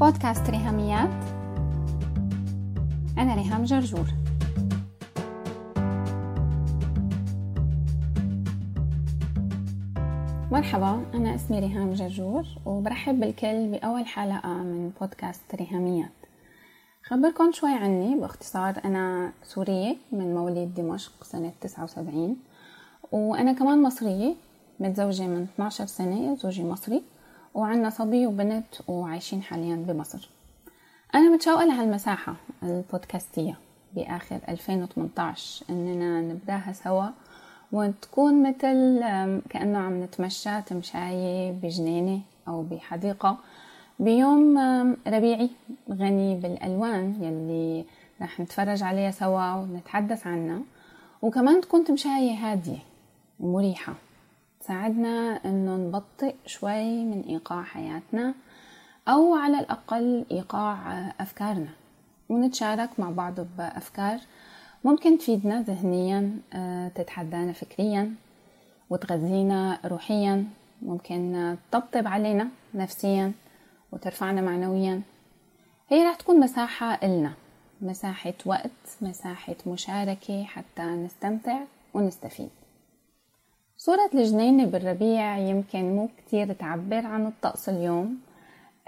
[0.00, 1.10] بودكاست ريهاميات
[3.18, 4.06] أنا ريهام جرجور.
[10.52, 16.10] مرحبا أنا اسمي ريهام جرجور وبرحب بالكل بأول حلقة من بودكاست ريهاميات
[17.02, 22.36] خبركم شوي عني باختصار أنا سورية من مواليد دمشق سنة 79
[23.12, 24.34] وأنا كمان مصرية
[24.80, 27.02] متزوجة من 12 سنة زوجي مصري.
[27.56, 30.28] وعنا صبي وبنت وعايشين حاليا بمصر.
[31.14, 33.58] أنا متشوقة لهالمساحة البودكاستية
[33.94, 37.06] بآخر 2018 إننا نبدأها سوا
[37.72, 39.00] وتكون مثل
[39.50, 43.38] كأنه عم نتمشى تمشاية بجنينة أو بحديقة
[43.98, 44.58] بيوم
[45.06, 45.50] ربيعي
[45.90, 47.84] غني بالألوان يلي
[48.22, 50.60] رح نتفرج عليها سوا ونتحدث عنها
[51.22, 52.78] وكمان تكون تمشاية هادية
[53.40, 53.94] ومريحة.
[54.66, 58.34] تساعدنا إنه نبطئ شوي من إيقاع حياتنا
[59.08, 61.68] أو على الأقل إيقاع أفكارنا.
[62.28, 64.18] ونتشارك مع بعض بأفكار
[64.84, 68.14] ممكن تفيدنا ذهنيا آه، تتحدانا فكريا
[68.90, 70.44] وتغذينا روحيا.
[70.82, 73.32] ممكن تطبطب علينا نفسيا
[73.92, 75.02] وترفعنا معنويا.
[75.88, 77.32] هي راح تكون مساحة إلنا
[77.80, 81.58] مساحة وقت مساحة مشاركة حتى نستمتع
[81.94, 82.50] ونستفيد.
[83.78, 88.18] صورة الجنينة بالربيع يمكن مو كتير تعبر عن الطقس اليوم.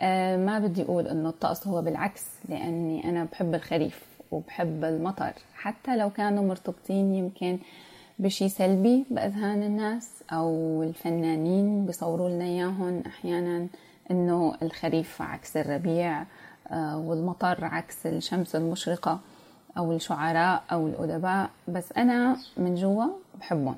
[0.01, 5.33] آه ما بدي أقول إنه الطقس هو بالعكس لأني أنا بحب الخريف وبحب المطر.
[5.55, 7.59] حتى لو كانوا مرتبطين يمكن
[8.19, 13.67] بشي سلبي بأذهان الناس أو الفنانين بيصوروا لنا إياهم أحيانا
[14.11, 16.25] إنه الخريف عكس الربيع
[16.71, 19.21] آه والمطر عكس الشمس المشرقة
[19.79, 21.51] أو الشعراء أو الأدباء.
[21.69, 23.07] بس أنا من جوا
[23.41, 23.77] بحبهم.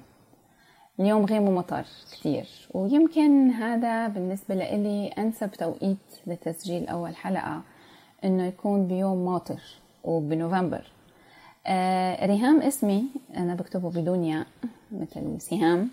[1.01, 2.47] اليوم غيم ومطر كتير.
[2.75, 7.63] ويمكن هذا بالنسبة لإلي أنسب توقيت لتسجيل أول حلقة
[8.25, 9.61] إنه يكون بيوم ماطر
[10.05, 10.93] وبنوفمبر.
[11.67, 13.05] آه ريهام اسمي
[13.37, 14.47] أنا بكتبه بدون ياء
[14.93, 15.91] مثل سهام.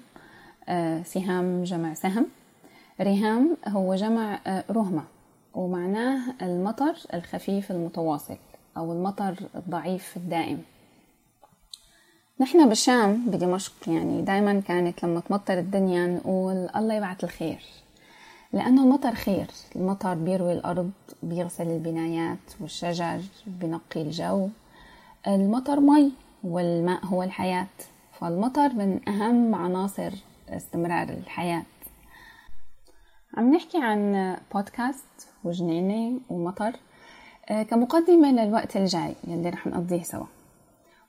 [0.69, 2.25] آه سهام جمع سهم.
[3.01, 5.03] ريهام هو جمع آه رهمة
[5.55, 8.37] ومعناه المطر الخفيف المتواصل
[8.77, 10.63] أو المطر الضعيف الدائم.
[12.39, 17.59] نحن بالشام بدمشق يعني دايما كانت لما تمطر الدنيا نقول الله يبعث الخير.
[18.53, 19.47] لأنه المطر خير.
[19.75, 20.91] المطر بيروي الأرض
[21.23, 24.49] بيغسل البنايات والشجر بنقي الجو.
[25.27, 26.11] المطر مي
[26.43, 27.67] والماء هو الحياة.
[28.19, 30.11] فالمطر من أهم عناصر
[30.49, 31.63] استمرار الحياة.
[33.37, 36.73] عم نحكي عن بودكاست وجنينة ومطر.
[37.49, 40.36] آه، كمقدمة للوقت الجاي يلي رح نقضيه سوا.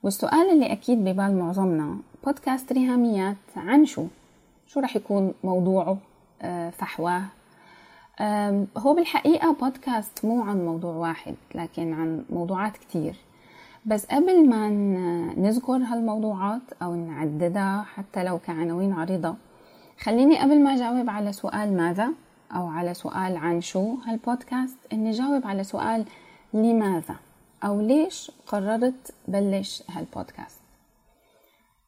[0.03, 4.05] والسؤال اللي أكيد ببال معظمنا بودكاست ريهاميات عن شو؟
[4.67, 5.97] شو رح يكون موضوعه؟
[6.41, 7.23] آه، فحواه؟
[8.77, 13.15] هو بالحقيقة بودكاست مو عن موضوع واحد لكن عن موضوعات كتير
[13.85, 14.69] بس قبل ما
[15.37, 19.35] نذكر هالموضوعات أو نعددها حتى لو كعناوين عريضة
[19.99, 22.09] خليني قبل ما أجاوب على سؤال ماذا
[22.55, 26.05] أو على سؤال عن شو هالبودكاست إني أجاوب على سؤال
[26.53, 27.15] لماذا
[27.63, 30.59] أو ليش قررت بلش هالبودكاست؟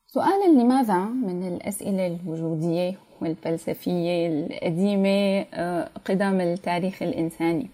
[0.07, 7.69] سؤال لماذا من الأسئلة الوجودية والفلسفية القديمة آه، قدم التاريخ الإنساني؟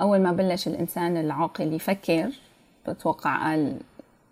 [0.00, 2.30] أول ما بلش الإنسان العاقل يفكر
[2.88, 3.76] بتوقع قال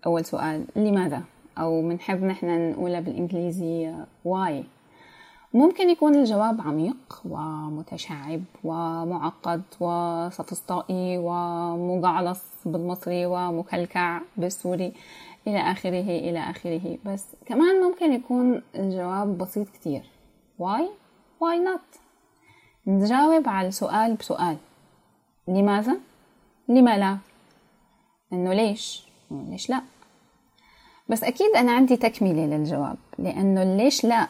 [0.05, 1.21] أول سؤال لماذا؟
[1.57, 3.93] أو بنحب نحن نقولها بالإنجليزي
[4.25, 4.63] واي
[5.53, 14.93] ممكن يكون الجواب عميق ومتشعب ومعقد وسفسطائي ومجعلص بالمصري ومكلكع بالسوري
[15.47, 16.97] إلى آخره إلى آخره.
[17.05, 20.01] بس كمان ممكن يكون الجواب بسيط كتير.
[20.59, 20.81] Why?
[21.41, 21.99] Why not?
[22.87, 24.57] نجاوب على السؤال بسؤال.
[25.47, 25.97] لماذا؟
[26.67, 27.17] لما لا؟
[28.33, 29.81] إنه ليش؟ ليش لا؟
[31.09, 32.97] بس أكيد أنا عندي تكملة للجواب.
[33.19, 34.27] لأنه ليش لا؟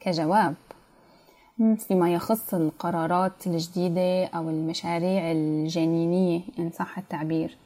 [0.00, 0.54] كجواب.
[1.78, 7.56] فيما يخص القرارات الجديدة أو المشاريع الجنينية إن صح التعبير.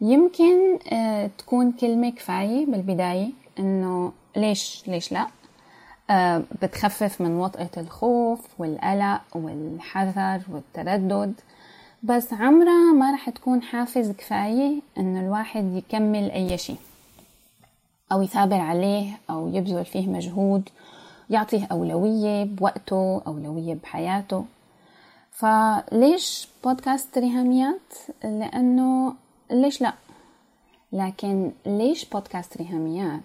[0.00, 3.28] يمكن آه، تكون كلمة كفاية بالبداية
[3.58, 5.26] إنه ليش ليش لا؟
[6.10, 11.34] آه، بتخفف من وطأة الخوف والقلق والحذر والتردد.
[12.02, 16.76] بس عمرها ما رح تكون حافز كفاية إنه الواحد يكمل أي شيء
[18.12, 20.68] أو يثابر عليه أو يبذل فيه مجهود
[21.30, 24.44] يعطيه أولوية بوقته أولوية بحياته.
[25.30, 27.94] فليش بودكاست ريهاميات
[28.24, 29.14] لأنه
[29.50, 29.94] ليش لا؟
[30.92, 33.20] لكن ليش بودكاست ريهاميات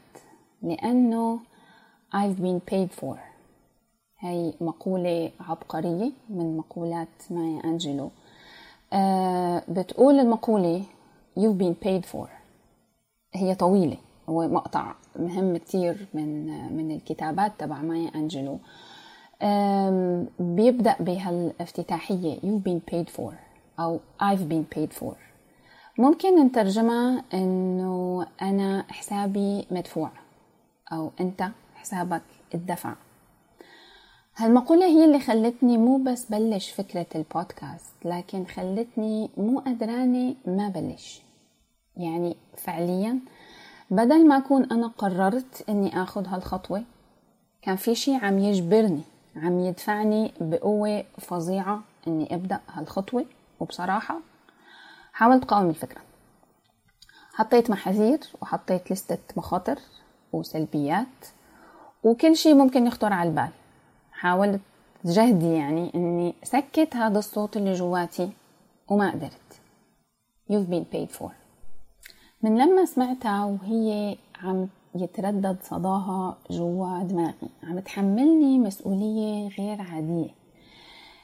[0.61, 1.39] لأنه
[2.13, 3.15] I've been paid for.
[4.19, 8.09] هي مقولة عبقرية من مقولات مايا أنجلو.
[8.93, 10.83] آه بتقول المقولة
[11.39, 12.27] you've been paid for.
[13.33, 13.97] هي طويلة
[14.29, 14.93] هو مقطع.
[15.19, 16.45] مهم كتير من
[16.77, 18.59] من الكتابات تبع مايا أنجلو.
[20.39, 23.33] بيبدأ بهالافتتاحية you've been paid for
[23.79, 25.13] أو I've been paid for
[25.97, 30.11] ممكن نترجمها إنه أنا حسابي مدفوع
[30.93, 32.21] أو أنت حسابك
[32.55, 32.93] الدفع
[34.37, 41.21] هالمقولة هي اللي خلتني مو بس بلش فكرة البودكاست لكن خلتني مو قدرانة ما بلش.
[41.97, 43.19] يعني فعليا
[43.89, 46.83] بدل ما أكون أنا قررت إني أخذ هالخطوة
[47.61, 49.01] كان في شي عم يجبرني
[49.35, 53.25] عم يدفعني بقوة فظيعة إني أبدأ هالخطوة.
[53.59, 54.19] وبصراحة
[55.13, 56.01] حاولت قاوم الفكرة.
[57.33, 59.79] حطيت محاذير وحطيت لستة مخاطر
[60.33, 61.25] وسلبيات
[62.03, 63.49] وكل شيء ممكن يخطر على البال.
[64.11, 64.61] حاولت
[65.05, 68.31] جهدي يعني إني سكت هذا الصوت اللي جواتي
[68.87, 69.59] وما قدرت.
[70.51, 71.44] You've been paid for.
[72.45, 80.29] من لما سمعتها وهي عم يتردد صداها جوا دماغي عم تحملني مسؤولية غير عادية.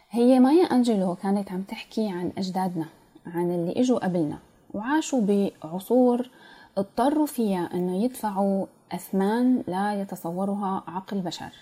[0.09, 2.85] هي مايا أنجلو كانت عم تحكي عن أجدادنا
[3.25, 4.38] عن اللي إجوا قبلنا
[4.73, 6.29] وعاشوا بعصور
[6.77, 11.53] اضطروا فيها أنه يدفعوا أثمان لا يتصورها عقل بشر.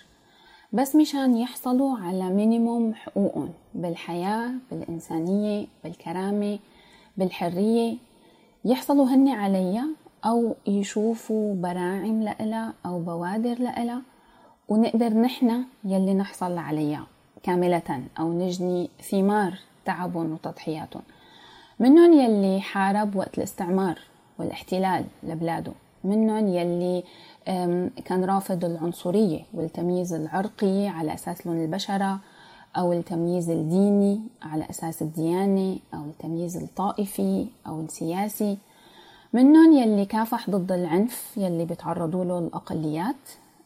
[0.72, 6.58] بس مشان يحصلوا على مينيموم حقوقهم بالحياة بالإنسانية بالكرامة
[7.16, 7.96] بالحرية
[8.64, 9.86] يحصلوا هن عليها
[10.24, 14.02] أو يشوفوا براعم لإلها أو بوادر لإلها
[14.68, 17.06] ونقدر نحن يلي نحصل عليها
[17.42, 21.02] كاملة أو نجني ثمار تعبهم وتضحياتهم.
[21.80, 23.98] منهم يلي حارب وقت الاستعمار
[24.38, 25.72] والاحتلال لبلاده.
[26.04, 27.04] منهم يلي
[28.04, 32.18] كان رافض العنصرية والتمييز العرقي على أساس لون البشرة.
[32.76, 38.58] أو التمييز الديني على أساس الديانة أو التمييز الطائفي أو السياسي.
[39.32, 43.16] منهم يلي كافح ضد العنف يلي بيتعرضوا له الأقليات.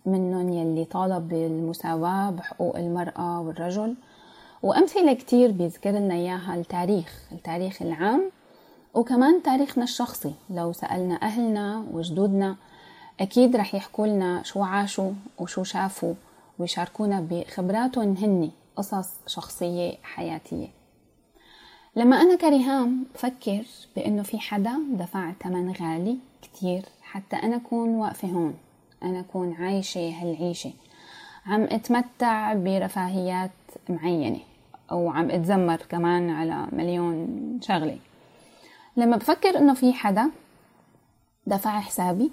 [0.06, 3.94] منهم يلي طالب بالمساواة بحقوق المرأة والرجل.
[4.62, 8.30] وأمثلة كتير بيذكر لنا إياها التاريخ التاريخ العام
[8.94, 10.32] وكمان تاريخنا الشخصي.
[10.50, 12.56] لو سألنا أهلنا وجدودنا
[13.20, 16.14] أكيد رح يحكوا لنا شو عاشوا وشو شافوا
[16.58, 18.50] ويشاركونا بخبراتهم هني.
[18.76, 20.69] قصص شخصية حياتية.
[21.97, 23.65] لما أنا كريهام بفكر
[23.97, 28.55] بأنه في حدا دفع ثمن غالي كتير حتى أنا أكون واقفة هون.
[29.03, 30.73] أنا أكون عايشة هالعيشة.
[31.47, 33.50] عم أتمتع برفاهيات
[33.88, 34.41] معينة
[34.91, 37.29] أو عم أتذمر كمان على مليون
[37.62, 37.99] شغلة.
[38.97, 40.31] لما بفكر إنه في حدا
[41.47, 42.31] دفع حسابي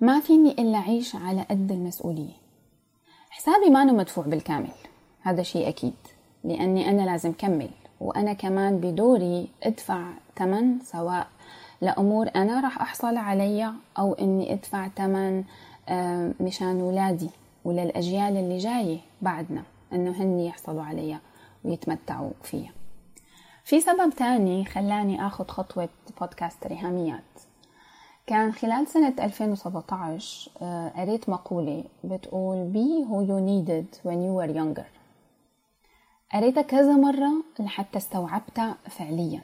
[0.00, 2.42] ما فيني إلا أعيش على قد المسؤولية.
[3.30, 4.72] حسابي ما مدفوع بالكامل.
[5.22, 5.94] هذا شيء أكيد
[6.44, 7.70] لأني أنا لازم كمل
[8.00, 10.04] وأنا كمان بدوري أدفع
[10.36, 11.26] ثمن سواء
[11.80, 15.44] لأمور أنا راح أحصل عليها أو إني أدفع ثمن
[16.40, 17.30] مشان ولادي
[17.64, 21.20] وللأجيال اللي جاية بعدنا إنه هن يحصلوا عليها
[21.64, 22.70] ويتمتعوا فيها.
[23.64, 25.88] في سبب تاني خلاني أخذ خطوة
[26.20, 27.22] بودكاست ريهاميات.
[28.26, 34.56] كان خلال سنة 2017 آه، قريت مقولة بتقول be who you needed when you were
[34.60, 35.01] younger.
[36.32, 39.42] قريتها كذا مرة لحتى استوعبتها فعليا.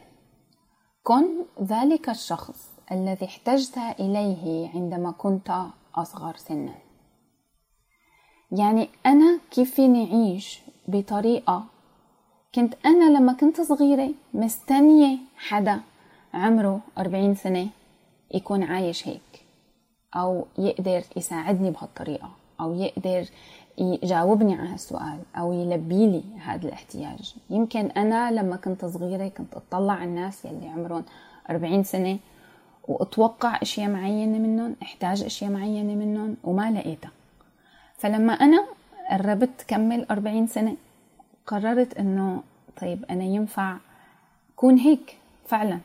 [1.02, 1.24] كن
[1.62, 6.74] ذلك الشخص الذي احتجت إليه عندما كنت أصغر سنا.
[8.52, 11.64] يعني أنا كيف فيني أعيش بطريقة
[12.54, 15.80] كنت أنا لما كنت صغيرة مستنية حدا
[16.34, 17.68] عمره 40 سنة
[18.34, 19.44] يكون عايش هيك
[20.16, 22.30] أو يقدر يساعدني بهالطريقة
[22.60, 23.28] أو يقدر
[23.78, 27.34] يجاوبني على هالسؤال أو يلبي لي هذا الاحتياج.
[27.50, 31.04] يمكن أنا لما كنت صغيرة كنت أطلع على الناس يلي عمرهم
[31.50, 32.18] 40 سنة
[32.88, 37.10] وأتوقع أشياء معينة منهم أحتاج أشياء معينة منهم وما لقيتها.
[37.98, 38.66] فلما أنا
[39.10, 40.76] قربت كمل 40 سنة
[41.46, 42.42] قررت إنه
[42.80, 43.76] طيب أنا ينفع
[44.56, 45.16] كون هيك
[45.46, 45.78] فعلا.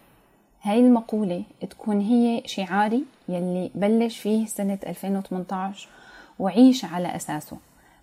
[0.61, 5.89] هاي المقولة تكون هي شعاري يلي بلش فيه سنة 2018
[6.39, 7.57] وعيش على أساسه.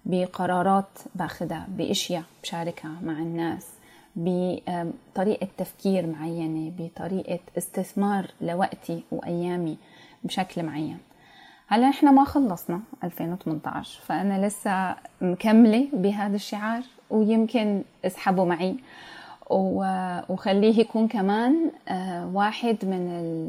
[0.04, 3.66] بقرارات باخدها بأشياء بشاركها مع الناس
[4.16, 9.76] بطريقة تفكير معينة بطريقة استثمار لوقتي وأيامي
[10.24, 10.98] بشكل معين.
[11.68, 18.76] هلا إحنا ما خلصنا 2018 فأنا لسه مكملة بهذا الشعار ويمكن اسحبه معي.
[20.28, 23.08] وخليه يكون كمان آه، واحد من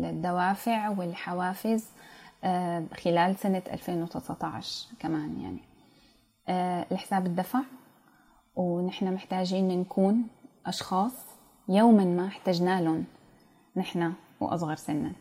[0.09, 1.85] الدوافع والحوافز
[2.43, 5.70] آه، خلال سنة 2019 كمان يعني.
[6.51, 7.59] آه، الحساب الدفع
[8.55, 10.27] ونحن محتاجين نكون
[10.65, 11.13] أشخاص
[11.69, 13.03] يوما ما احتجنا لهم
[13.77, 15.11] نحن وأصغر سنا.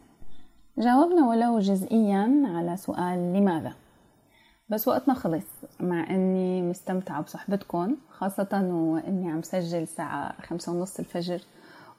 [0.79, 3.73] جاوبنا ولو جزئيا على سؤال لماذا؟
[4.69, 5.47] بس وقتنا خلص
[5.81, 11.41] مع إني مستمتعة بصحبتكم خاصة وإني عم سجل الساعة خمسة ونص الفجر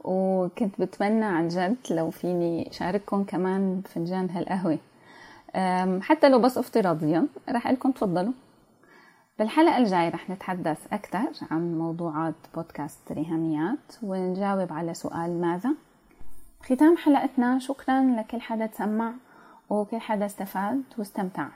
[0.03, 4.79] وكنت بتمنى عن جد لو فيني شارككم كمان بفنجان هالقهوة.
[6.01, 8.33] حتى لو بس افتراضيا رح لكم تفضلوا.
[9.41, 15.69] بالحلقة الجاية رح نتحدث أكثر عن موضوعات بودكاست ريهاميات ونجاوب على سؤال ماذا؟
[16.63, 19.13] ختام حلقتنا شكرا لكل حدا تسمع
[19.69, 21.48] وكل حدا استفاد واستمتع.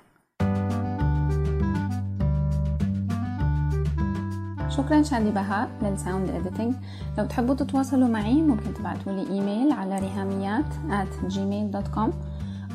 [4.69, 6.75] شكرا شادي بهاء لل sound editing
[7.17, 12.11] لو تحبوا تتواصلوا معي ممكن تبعتوا لي إيميل على ريهاميات at gmail.com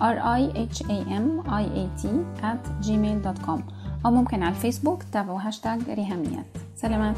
[0.01, 0.43] r i
[0.75, 1.27] h a m
[1.63, 2.09] i a t
[2.43, 6.47] at gmail.com أو ممكن على الفيسبوك تابعوا هاشتاج ريهاميات.
[6.77, 7.17] سلامات.